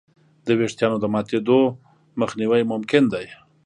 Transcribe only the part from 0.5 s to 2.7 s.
وېښتیانو د ماتېدو مخنیوی